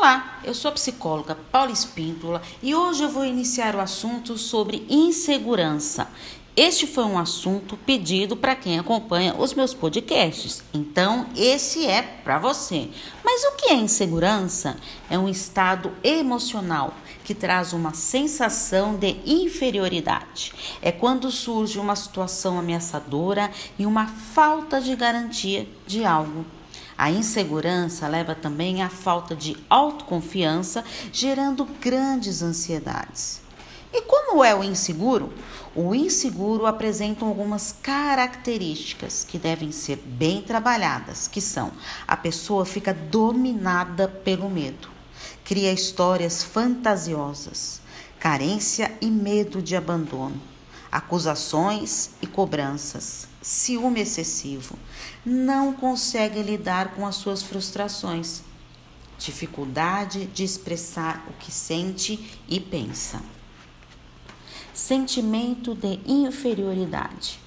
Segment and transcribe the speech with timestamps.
[0.00, 4.86] Olá, eu sou a psicóloga Paula Espíndola e hoje eu vou iniciar o assunto sobre
[4.88, 6.06] insegurança.
[6.54, 12.38] Este foi um assunto pedido para quem acompanha os meus podcasts, então esse é para
[12.38, 12.88] você.
[13.24, 14.76] Mas o que é insegurança?
[15.10, 16.94] É um estado emocional
[17.24, 20.54] que traz uma sensação de inferioridade.
[20.80, 26.44] É quando surge uma situação ameaçadora e uma falta de garantia de algo
[26.98, 33.40] a insegurança leva também à falta de autoconfiança, gerando grandes ansiedades.
[33.92, 35.32] E como é o inseguro?
[35.76, 41.70] O inseguro apresenta algumas características que devem ser bem trabalhadas, que são:
[42.06, 44.88] a pessoa fica dominada pelo medo,
[45.44, 47.80] cria histórias fantasiosas,
[48.18, 50.57] carência e medo de abandono
[50.90, 54.78] acusações e cobranças, ciúme excessivo,
[55.24, 58.42] não consegue lidar com as suas frustrações,
[59.18, 63.20] dificuldade de expressar o que sente e pensa,
[64.72, 67.38] sentimento de inferioridade,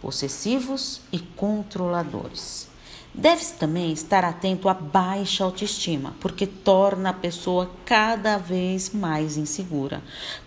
[0.00, 2.73] possessivos e controladores
[3.16, 10.02] Deve-se também estar atento à baixa autoestima, porque torna a pessoa cada vez mais insegura.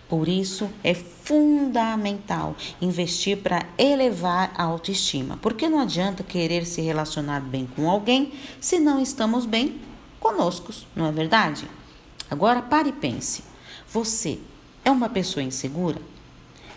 [0.06, 7.40] Por isso, é fundamental investir para elevar a autoestima, porque não adianta querer se relacionar
[7.40, 9.80] bem com alguém se não estamos bem
[10.20, 11.66] conosco, não é verdade?
[12.30, 13.44] Agora pare e pense:
[13.90, 14.38] você
[14.84, 16.02] é uma pessoa insegura?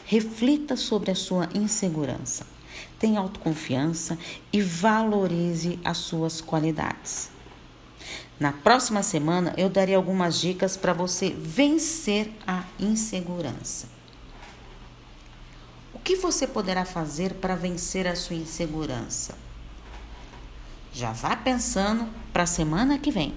[0.05, 2.45] Reflita sobre a sua insegurança
[2.99, 4.17] tenha autoconfiança
[4.51, 7.29] e valorize as suas qualidades.
[8.39, 13.87] Na próxima semana eu darei algumas dicas para você vencer a insegurança.
[15.93, 19.37] O que você poderá fazer para vencer a sua insegurança?
[20.91, 23.33] Já vá pensando para a semana que vem.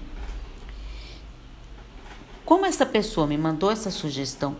[2.43, 4.57] Como essa pessoa me mandou essa sugestão,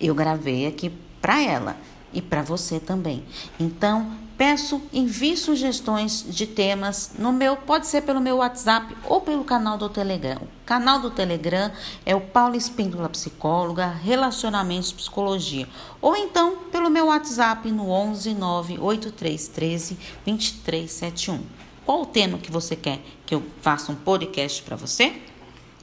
[0.00, 1.76] eu gravei aqui para ela
[2.12, 3.24] e para você também.
[3.58, 9.44] Então, peço, envie sugestões de temas no meu, pode ser pelo meu WhatsApp ou pelo
[9.44, 10.42] canal do Telegram.
[10.42, 11.70] O canal do Telegram
[12.04, 15.68] é o Paula Espíndola Psicóloga, Relacionamentos Psicologia.
[16.00, 21.40] Ou então pelo meu WhatsApp no 11 98313 2371.
[21.84, 25.20] Qual o tema que você quer que eu faça um podcast para você?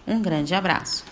[0.08, 1.04] Um grande abraço.